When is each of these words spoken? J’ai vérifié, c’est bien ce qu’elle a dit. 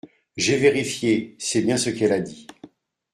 J’ai 0.35 0.57
vérifié, 0.57 1.35
c’est 1.37 1.61
bien 1.61 1.77
ce 1.77 1.91
qu’elle 1.91 2.11
a 2.13 2.19
dit. 2.21 2.47